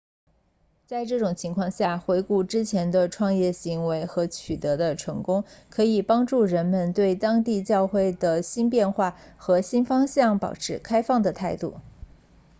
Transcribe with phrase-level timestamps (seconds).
[0.87, 11.75] 在这种情况下回顾之前的创业行为和取得的成功可以帮助人们对当地教会的新变化和新方向保持开放的态度